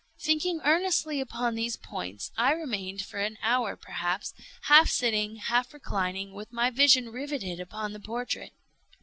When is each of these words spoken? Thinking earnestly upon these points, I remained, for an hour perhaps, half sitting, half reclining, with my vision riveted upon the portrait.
Thinking 0.19 0.61
earnestly 0.63 1.19
upon 1.21 1.53
these 1.53 1.77
points, 1.77 2.31
I 2.35 2.53
remained, 2.53 3.05
for 3.05 3.19
an 3.19 3.37
hour 3.43 3.75
perhaps, 3.75 4.33
half 4.63 4.89
sitting, 4.89 5.35
half 5.35 5.75
reclining, 5.75 6.31
with 6.33 6.51
my 6.51 6.71
vision 6.71 7.09
riveted 7.09 7.59
upon 7.59 7.93
the 7.93 7.99
portrait. 7.99 8.53